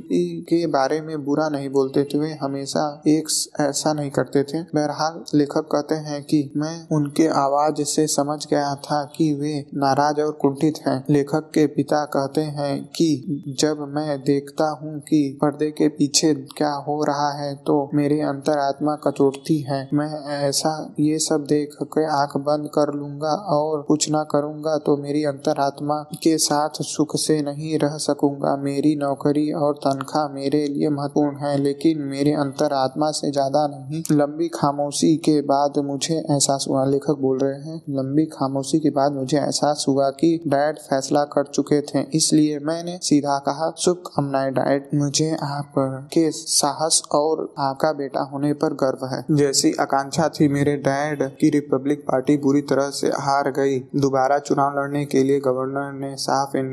के 0.49 0.65
बारे 0.67 0.86
में 1.01 1.23
बुरा 1.25 1.47
नहीं 1.49 1.69
बोलते 1.69 2.03
थे 2.03 2.19
वे 2.19 2.31
हमेशा 2.41 2.81
एक 3.07 3.27
ऐसा 3.61 3.93
नहीं 3.93 4.09
करते 4.11 4.43
थे। 4.43 4.61
बहरहाल, 4.75 5.23
लेखक 5.35 5.67
कहते 5.71 5.95
हैं 6.07 6.21
कि 6.23 6.39
मैं 6.57 6.75
उनके 6.95 7.27
आवाज़ 7.37 7.81
से 7.85 8.05
समझ 8.07 8.39
गया 8.45 8.73
था 8.83 9.03
कि 9.15 9.33
वे 9.33 9.53
नाराज़ 9.75 10.21
और 10.21 10.31
कुंठित 10.41 10.79
हैं। 10.87 11.03
लेखक 11.09 11.49
के 11.53 11.65
पिता 11.69 12.03
कहते 12.07 12.41
हैं 12.57 12.73
कि 12.89 13.43
जब 13.59 13.85
मैं 13.95 14.17
देखता 14.23 14.69
हूँ 14.81 14.99
कि 15.01 15.21
पर्दे 15.41 15.69
के 15.71 15.87
पीछे 15.89 16.33
क्या 16.57 16.71
हो 16.87 17.01
रहा 17.03 17.31
है 17.33 17.53
तो 17.67 17.77
मेरी 17.93 18.19
अंतरात्मा 18.23 18.95
कचोटती 19.03 19.59
है। 19.61 19.77
मैं 19.93 20.09
ऐसा 20.37 20.71
ये 20.99 21.17
सब 21.19 21.45
देख 21.49 21.75
के 21.83 22.05
आँख 22.13 22.37
बंद 22.43 22.69
कर 22.69 22.93
लूँगा 22.93 23.33
और 23.53 23.81
कुछ 23.81 24.09
ना 24.11 24.23
करूँगा 24.31 24.77
तो 24.77 24.97
मेरी 24.97 25.23
अंतरात्मा 25.25 26.01
के 26.23 26.37
साथ 26.39 26.81
सुख 26.83 27.15
से 27.17 27.41
नहीं 27.41 27.77
रह 27.79 27.97
सकूँगा। 28.01 28.55
मेरी 28.57 28.95
नौकरी 28.95 29.51
और 29.53 29.73
तनख्वाह 29.77 30.27
मेरे 30.33 30.65
लिए 30.77 30.89
महत्वपूर्ण 30.91 31.37
है 31.37 31.55
लेकिन 31.57 32.01
मेरे 32.07 32.33
अंतरात्मा 32.37 33.09
से 33.11 33.31
ज़्यादा 33.31 33.65
नहीं। 33.67 34.01
लंबी 34.11 34.47
खामोशी 34.49 35.15
के 35.19 35.39
बाद 35.43 35.77
मुझे 35.85 36.15
एहसास 36.15 36.65
हुआ 36.69 36.85
लेखक 36.85 37.17
बोल 37.21 37.37
रहे 37.39 37.59
हैं 37.61 37.81
लंबी 37.91 38.25
खामोशी 38.29 38.79
के 38.79 38.89
बाद 38.91 39.11
मुझे 39.13 39.37
एहसास 39.37 39.85
हुआ 39.87 40.09
कि 40.19 40.29
डैड 40.47 40.79
फैसला 40.79 41.23
कर 41.27 41.45
चुके 41.49 41.81
थे 41.83 42.05
इसलिए 42.17 42.59
मैंने 42.63 42.97
सीधा 43.03 43.37
कहा 43.39 43.71
शुभकामनाएँ 43.77 44.51
डैड 44.53 44.89
मुझे 44.95 45.31
आप 45.43 45.73
के 46.13 46.29
साहस 46.31 47.01
और 47.13 47.47
आपका 47.59 47.91
बेटा 47.93 48.21
होने 48.23 48.53
पर 48.55 48.73
गर्व 48.77 49.05
है। 49.05 49.23
जैसी 49.31 49.71
आकांक्षा 49.79 50.27
थी 50.29 50.47
मेरे 50.47 50.75
डैड 50.83 51.23
की 51.31 51.49
रिपब्लिक 51.49 52.01
पार्टी 52.03 52.37
बुरी 52.37 52.61
तरह 52.69 52.89
से 52.91 53.07
हार 53.19 53.49
गई। 53.51 53.79
दोबारा 53.97 54.37
चुनाव 54.39 54.79
लड़ने 54.79 55.05
के 55.05 55.23
लिए 55.23 55.39
गवर्नर 55.39 55.91
ने 55.95 56.15
साफ़ 56.17 56.57
इन, 56.57 56.69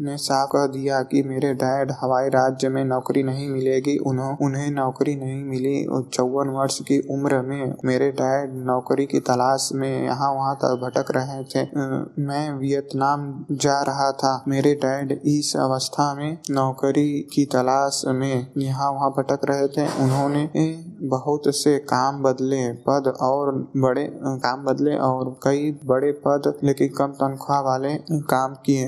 ने 0.00 0.16
साफ़ 0.18 0.48
कह 0.48 0.66
दिया 0.68 1.00
कि 1.04 1.22
मेरे 1.24 1.52
डैड 1.56 1.92
हवाई 2.00 2.28
राज्य 2.30 2.68
में 2.68 2.84
नौकरी 2.84 3.22
नहीं 3.28 3.48
मिलेगी 3.48 3.96
उन्हों, 4.06 4.30
उन्हें 4.42 4.70
नौकरी 4.70 5.14
नहीं 5.16 5.42
मिली। 5.44 5.76
चौवन 6.12 6.48
वर्ष 6.50 6.78
की 6.82 6.98
उम्र 7.10 7.40
में 7.42 7.74
मेरे 7.84 8.10
डैड 8.12 8.54
नौकरी 8.66 9.06
की 9.06 9.20
तलाश 9.22 9.68
में 9.74 10.04
यहाँ 10.04 10.32
वहाँ 10.34 10.54
तक 10.56 10.80
भटक 10.82 11.10
रहे 11.10 11.42
थे। 11.44 11.62
मैं 12.22 12.50
वियतनाम 12.52 13.44
जा 13.52 13.80
रहा 13.82 14.10
था। 14.12 14.32
मेरे 14.48 14.74
डैड 14.76 15.12
इस 15.26 15.54
अवस्था 15.56 16.12
में 16.14 16.38
नौकरी 16.50 17.08
की 17.34 17.44
तलाश 17.46 18.02
में 18.08 18.46
यहाँ 18.58 18.90
वहाँ 18.92 19.10
भटक 19.10 19.40
रहे 19.44 19.68
थे। 19.68 19.86
उन्होंने 20.02 20.48
बहुत 21.08 21.42
से 21.54 21.76
काम 21.88 22.22
बदले 22.22 22.62
पद 22.86 23.12
और 23.22 23.52
बड़े 23.76 24.04
काम 24.24 24.64
बदले 24.64 24.96
और 25.02 25.34
कई 25.42 25.70
बड़े 25.86 26.10
पद 26.26 26.52
लेकिन 26.64 26.88
कम 26.88 27.12
तनख्वाह 27.14 27.60
वाले 27.60 27.94
काम 28.30 28.54
किए। 28.66 28.84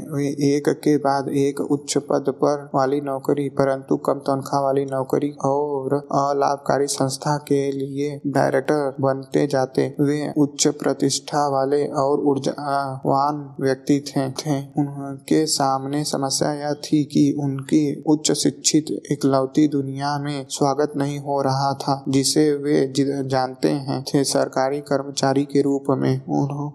एक 0.50 0.68
के 0.84 0.96
बाद 0.98 1.28
एक 1.38 1.60
उच्च 1.60 1.96
पद 2.10 2.32
पर 2.42 2.68
वाली 2.74 3.00
नौकरी 3.00 3.48
परंतु 3.50 3.96
कम 4.06 4.18
तनख्वाह 4.30 4.62
वाली 4.62 4.84
नौकरी 4.84 5.30
और 5.44 5.94
अलाभकारी 5.94 6.86
संस्था 6.88 7.36
के 7.48 7.60
लिए 7.72 8.20
डायरेक्टर 8.26 8.94
बनते 9.00 9.46
जाते। 9.46 9.86
वे 10.00 10.20
उच्च 10.38 10.66
प्रतिष्ठा 10.80 11.46
वाले 11.48 11.86
और 11.98 12.20
ऊर्जावान 12.20 13.38
व्यक्ति 13.60 13.98
थे, 14.08 14.28
थे। 14.32 14.58
उनके 14.78 15.44
सामने 15.46 16.04
समस्या 16.04 16.52
यह 16.52 16.72
थी 16.84 17.02
कि 17.04 17.24
उनकी 17.40 17.82
उच्च 18.06 18.32
शिक्षित 18.32 18.86
इकलौती 19.12 19.66
दुनिया 19.68 20.18
में 20.18 20.46
स्वागत 20.50 20.92
नहीं 20.96 21.18
हो 21.18 21.40
रहा 21.42 21.72
था 21.74 22.02
जिसे 22.08 22.50
वे 22.56 22.92
जानते 23.26 23.68
हैं 23.68 24.02
थे 24.04 24.24
सरकारी 24.24 24.80
कर्मचारी 24.80 25.44
के 25.44 25.62
रूप 25.62 25.84
में। 25.90 26.14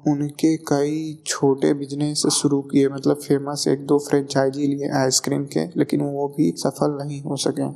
उनके 0.08 0.56
कई 0.68 1.24
छोटे 1.26 1.74
बिज़नेस 1.74 2.24
शुरू 2.34 2.62
किए 2.62 2.88
मतलब 2.90 3.18
फ़ेमस 3.18 3.66
एक 3.68 3.86
दो 3.86 3.98
फ्रेंचाइजी 4.00 4.68
लिए 4.68 4.90
आइसक्रीम 4.96 5.46
के 5.46 5.66
लेकिन 5.78 6.02
वो 6.02 6.28
भी 6.38 6.54
सफल 6.58 6.98
नहीं 7.02 7.22
हो 7.22 7.36
सके। 7.46 7.70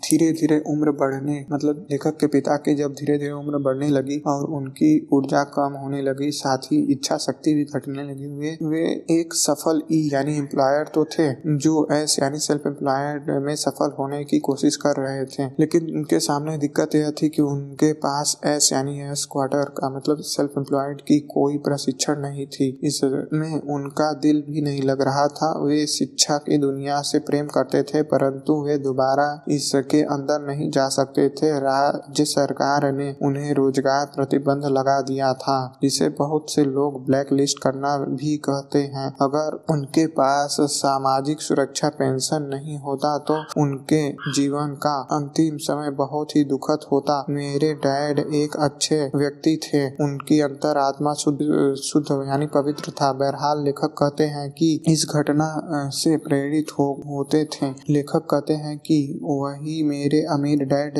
धीरे 0.00 0.30
धीरे 0.32 0.58
उम्र 0.68 0.92
बढ़ने 1.00 1.44
मतलब 1.52 1.86
लेखक 1.90 2.16
के 2.20 2.26
पिता 2.28 2.56
के 2.58 2.74
जब 2.74 2.92
धीरे 2.94 3.18
धीरे 3.18 3.32
उम्र 3.32 3.58
बढ़ने 3.62 3.88
लगी 3.88 4.18
और 4.26 4.44
उनकी 4.56 4.90
ऊर्जा 5.12 5.42
कम 5.54 5.76
होने 5.82 6.02
लगी 6.02 6.30
साथ 6.32 6.72
ही 6.72 6.78
इच्छा 6.92 7.16
शक्ति 7.20 7.54
भी 7.54 7.64
घटने 7.64 8.02
लगी 8.02 8.24
हुए 8.24 8.56
वे 8.64 8.82
एक 9.10 9.34
सफल 9.36 9.82
ई 9.92 10.00
यानी 10.12 10.36
एम्प्लॉयर 10.38 10.90
तो 10.94 11.04
थे 11.12 11.28
जो 11.58 11.86
एस 11.92 12.16
यानी 12.20 12.38
सेल्फ 12.38 12.66
एम्प्लॉयड 12.66 13.30
में 13.44 13.54
सफल 13.56 13.94
होने 13.98 14.22
की 14.24 14.38
कोशिश 14.38 14.76
कर 14.76 15.00
रहे 15.00 15.24
थे। 15.26 15.46
लेकिन 15.60 15.90
उनके 15.96 16.18
सामने 16.20 16.56
दिक्कत 16.58 16.94
यह 16.94 17.10
थी 17.22 17.28
कि 17.28 17.42
उनके 17.42 17.92
पास 18.04 18.36
एस 18.46 18.72
यानी 18.72 19.00
एस 19.02 19.26
क्वार्टर 19.32 19.64
का 19.78 19.90
मतलब 19.96 20.20
सेल्फ 20.26 20.58
एम्प्लॉयड 20.58 21.00
की 21.00 21.18
कोई 21.30 21.58
प्रशिक्षण 21.58 22.20
नहीं 22.20 22.46
थी। 22.46 22.68
इसमें 22.84 23.60
उनका 23.74 24.12
दिल 24.22 24.42
भी 24.48 24.62
नहीं 24.62 24.82
लग 24.82 25.02
रहा 25.02 25.26
था। 25.28 25.52
वे 25.64 25.86
शिक्षा 25.88 26.36
की 26.38 26.58
दुनिया 26.58 27.00
से 27.02 27.18
प्रेम 27.20 27.46
करते 27.48 27.82
थे 27.84 28.02
परंतु 28.10 28.54
वे 28.64 28.76
दोबारा 28.78 29.09
इसके 29.50 30.00
अंदर 30.10 30.46
नहीं 30.46 30.70
जा 30.70 30.88
सकते 30.90 31.28
थे। 31.32 31.50
राज्य 31.60 32.24
सरकार 32.26 32.90
ने 32.92 33.10
उन्हें 33.22 33.52
रोज़गार 33.54 34.06
प्रतिबंध 34.16 34.64
लगा 34.68 35.00
दिया 35.02 35.32
था, 35.34 35.58
जिसे 35.82 36.08
बहुत 36.16 36.50
से 36.50 36.64
लोग 36.66 37.04
ब्लैक 37.06 37.32
लिस्ट 37.32 37.62
करना 37.62 37.96
भी 37.98 38.36
कहते 38.44 38.78
हैं। 38.88 39.06
अगर 39.22 39.58
उनके 39.70 40.06
पास 40.12 40.56
सामाजिक 40.70 41.40
सुरक्षा 41.42 41.88
पेंशन 41.90 42.48
नहीं 42.50 42.78
होता 42.80 43.16
तो 43.20 43.34
उनके 43.60 44.02
जीवन 44.32 44.74
का 44.82 44.94
अंतिम 45.12 45.56
समय 45.60 45.90
बहुत 45.96 46.36
ही 46.36 46.44
दुखद 46.46 46.86
होता। 46.92 47.24
मेरे 47.30 47.72
डैड 47.76 48.18
एक 48.34 48.56
अच्छे 48.60 49.00
व्यक्ति 49.14 49.58
थे। 49.64 49.86
उनकी 50.04 50.40
अंतरात्मा 50.40 51.12
शुद्ध 51.14 51.38
शुद्ध 51.82 52.10
यानी 52.28 52.46
पवित्र 52.54 52.92
था। 52.92 53.12
बहरहाल 53.14 53.62
लेखक 53.64 53.94
कहते 53.98 54.24
हैं 54.26 54.50
कि 54.52 54.72
इस 54.88 55.06
घटना 55.10 55.48
से 55.94 56.16
प्रेरित 56.18 56.70
हो, 56.72 56.86
होते 57.08 57.44
थे। 57.52 57.70
लेखक 57.90 58.26
कहते 58.30 58.54
हैं 58.56 58.76
कि 58.78 58.89
वही 59.22 59.82
मेरे 59.82 60.20
अमीर 60.30 60.64
डैड 60.64 60.98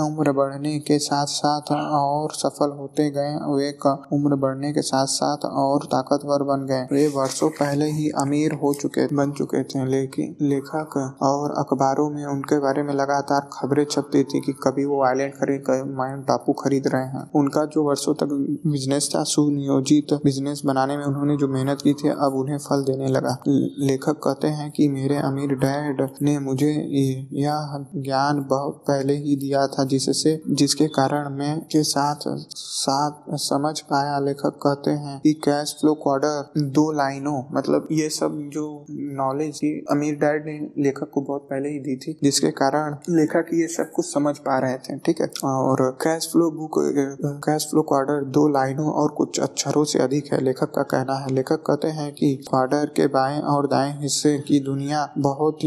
उम्र 0.00 0.32
बढ़ने 0.32 0.78
के 0.78 0.98
साथ 0.98 1.26
साथ 1.26 1.72
और 1.72 2.32
सफल 2.32 2.70
होते 2.70 3.10
गए, 3.10 3.34
वे 3.54 3.70
का, 3.72 3.92
उम्र 4.12 4.36
बढ़ने 4.36 4.72
के 4.72 4.82
साथ 4.82 5.06
साथ 5.06 5.44
और 5.44 5.84
ताकतवर 5.84 6.42
बन 6.42 6.66
गए। 6.66 6.82
वे 6.92 7.06
वर्षों 7.08 7.48
पहले 7.50 7.90
ही 7.90 8.08
अमीर 8.18 8.52
हो 8.52 8.72
चुके, 8.74 9.06
बन 9.16 9.32
चुके 9.32 9.62
थे 9.64 9.84
लेकिन 9.86 10.36
लेखक 10.42 10.96
और 11.22 11.54
अखबारों 11.58 12.08
में 12.10 12.24
उनके 12.24 12.58
बारे 12.58 12.82
में 12.82 12.92
लगातार 12.94 13.48
खबरें 13.52 13.84
छपती 13.84 14.24
थी 14.24 14.40
कि 14.40 14.52
कभी 14.52 14.84
वो 14.84 15.02
आइलैंड 15.04 15.32
खरीद 15.32 15.64
माइन 15.96 16.22
टापू 16.22 16.52
खरीद 16.52 16.86
रहे 16.86 17.06
हैं। 17.06 17.30
उनका 17.34 17.64
जो 17.64 17.82
वर्षों 17.84 18.14
तक 18.14 18.28
बिज़नेस 18.66 19.10
था, 19.16 19.22
सुनियोजित 19.24 20.14
बिज़नेस 20.24 20.62
बनाने 20.66 20.96
में 20.96 21.04
उन्होंने 21.04 21.36
जो 21.36 21.48
मेहनत 21.48 21.82
की 21.84 21.92
थी, 21.92 22.08
अब 22.08 22.32
उन्हें 22.34 22.58
फल 22.58 22.84
देने 22.84 23.06
लगा। 23.06 23.36
लेखक 23.48 24.20
कहते 24.24 24.48
हैं 24.48 24.70
कि 24.70 24.88
मेरे 24.88 25.16
अमीर 25.16 25.54
डैड 25.54 26.06
ने 26.22 26.38
मुझे 26.38 26.72
यह 27.34 27.84
ज्ञान 27.96 28.44
बहुत 28.48 28.84
पहले 28.88 29.16
ही 29.16 29.36
दिया 29.36 29.66
था 29.66 29.84
जिससे, 29.84 30.40
जिसके 30.50 30.86
कारण 30.90 31.28
मैं 31.32 31.58
के 31.62 31.82
साथ 31.84 32.28
साथ 32.56 33.36
समझ 33.40 33.80
पाया। 33.82 34.18
लेखक 34.20 34.58
कहते 34.62 34.90
हैं 35.00 35.18
कि 35.20 35.32
कैश 35.44 35.76
फ्लो 35.80 35.94
क्वार्टर 35.96 36.60
दो 36.70 36.90
लाइनों 36.92 37.42
मतलब 37.52 37.88
ये 37.92 38.08
सब 38.10 38.38
जो 38.52 38.64
नॉलेज 38.90 39.60
अमीर 39.90 40.14
डैड 40.14 40.46
ने 40.46 40.58
लेखक 40.78 41.10
को 41.14 41.20
बहुत 41.20 41.46
पहले 41.50 41.68
ही 41.68 41.78
दी 41.78 41.96
थी, 41.96 42.18
जिसके 42.22 42.50
कारण 42.52 42.96
लेखक 43.10 43.46
ये 43.54 43.66
सब 43.68 43.90
कुछ 43.92 44.06
समझ 44.06 44.36
पा 44.38 44.58
रहे 44.58 44.78
थे, 44.78 44.98
ठीक 44.98 45.20
है? 45.20 45.28
और 45.44 45.90
cash 46.02 46.28
flow 46.32 46.50
book 46.50 46.78
cash 47.44 47.66
flow 47.70 47.82
quarter 47.82 48.24
दो 48.30 48.46
लाइनों 48.48 48.90
और 48.92 49.10
कुछ 49.12 49.40
अक्षरों 49.40 49.84
से 49.84 49.98
अधिक 49.98 50.32
है, 50.32 50.40
लेखक 50.40 50.70
का 50.70 50.82
कहना 50.84 51.14
है। 51.14 51.32
लेखक 51.32 51.62
कहते 51.66 51.88
हैं 51.90 52.12
कि 52.14 52.34
क्वार्टर 52.48 52.86
के 52.96 53.06
बाएँ 53.08 53.40
और 53.40 53.66
दाएँ 53.66 53.92
हिस्से 54.02 54.38
की 54.38 54.60
दुनिया 54.60 55.08
बहुत 55.18 55.58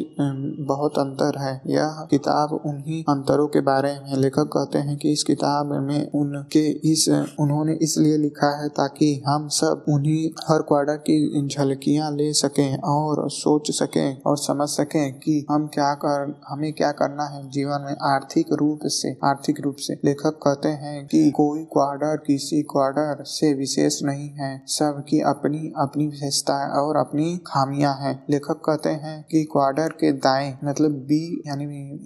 बहुत 0.70 0.98
अंतर 1.22 1.40
है। 1.40 1.62
यह 1.68 2.08
किताब 2.12 2.54
उन्हीं 2.66 3.04
अंतरों 3.10 3.48
के 3.48 3.62
बारे 3.62 3.92
में 3.94 4.16
लेखक 4.18 4.50
कहते 4.54 4.80
हैं 4.80 4.98
कि 4.98 5.12
इस 5.12 5.24
किताब 5.24 5.72
में 5.84 6.12
उनके 6.12 6.66
इस, 6.92 7.10
उन्होंने 7.40 7.74
इसलिए 7.82 8.18
लिखा 8.18 8.50
है 8.62 8.68
ताकि 8.70 9.24
हम 9.28 9.48
सब 9.48 9.86
उन्हीं 9.90 10.30
हर 10.50 10.62
क्वार्टर 10.62 10.98
की 10.98 11.48
झलकियाँ 11.48 12.12
ले 12.12 12.32
सकें 12.34 12.78
और 12.78 13.30
सोच 13.30 13.72
सकें 13.72 14.22
और 14.26 14.38
समझ 14.38 14.68
सकें 14.70 15.14
कि 15.20 15.46
हम 15.52 15.68
क्या 15.68 15.94
कर, 15.94 16.40
हमें 16.48 16.72
क्या 16.74 16.92
करना 16.92 17.26
है 17.26 17.50
जीवन 17.50 17.82
में। 17.82 17.96
आर्थिक 18.14 18.54
रूप 18.54 18.80
से, 18.86 19.18
आर्थिक 19.24 19.62
रूप 19.62 19.76
से 19.80 19.94
लेखक 20.06 20.40
कहते 20.44 20.70
हैं 20.70 21.06
कि 21.08 21.30
कोई 21.32 21.64
क्वार्टर 21.64 22.16
किसी 22.18 22.62
क्वार्टर 22.62 23.24
से 23.24 23.54
विशेष 23.54 24.00
नहीं 24.04 24.30
है। 24.30 24.52
सबकी 24.68 25.20
अपनी 25.22 25.72
अपनी 25.78 26.08
विशेषता 26.08 26.58
और 26.82 26.98
अपनी 26.98 27.38
खामियाँ 27.48 27.94
हैं। 27.96 28.24
लेखक 28.30 28.62
कहते 28.66 28.90
हैं 28.90 29.26
कि 29.32 29.44
क्वार्टर 29.44 29.90
के 29.90 30.12
दाएँ 30.12 30.58
मतलब 30.64 30.92
बी 31.10 31.22
यानी 31.48 31.66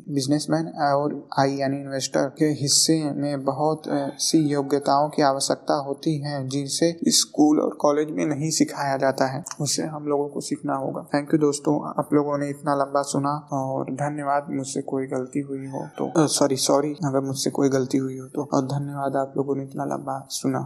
बिजनेसमैन 0.09 0.67
और 0.83 1.15
आई 1.39 1.55
यानी 1.55 1.77
इन्वेस्टर 1.77 2.27
के 2.37 2.45
हिस्से 2.61 2.97
में 3.13 3.43
बहुत 3.45 3.83
सी 4.21 4.37
योग्यताओं 4.49 5.09
की 5.09 5.21
आवश्यकता 5.23 5.75
होती 5.85 6.17
है 6.19 6.47
जिनसे 6.49 6.91
स्कूल 7.13 7.59
और 7.59 7.73
कॉलेज 7.81 8.11
में 8.11 8.25
नहीं 8.25 8.49
सिखाया 8.51 8.97
जाता 8.97 9.25
है। 9.27 9.43
उसे 9.61 9.83
हम 9.85 10.07
लोगों 10.07 10.27
को 10.29 10.41
सीखना 10.41 10.75
होगा। 10.75 11.05
थैंक 11.13 11.33
यू 11.33 11.39
दोस्तों, 11.39 11.75
आप 11.99 12.13
लोगों 12.13 12.37
ने 12.37 12.49
इतना 12.49 12.75
लंबा 12.75 13.01
सुना 13.03 13.35
और 13.53 13.91
धन्यवाद 13.95 14.47
मुझसे 14.51 14.81
कोई 14.83 15.07
गलती 15.07 15.39
हुई 15.41 15.65
हो 15.67 15.85
तो 15.97 16.27
सॉरी 16.29 16.55
सॉरी 16.59 16.93
अगर 17.05 17.19
मुझसे 17.21 17.49
कोई 17.51 17.69
गलती 17.69 17.97
हुई 17.97 18.17
हो 18.17 18.27
तो 18.27 18.47
और 18.53 18.65
धन्यवाद 18.67 19.15
आप 19.17 19.33
लोगों 19.37 19.55
ने 19.55 19.63
इतना 19.63 19.85
लंबा 19.85 20.25
सुना। 20.31 20.65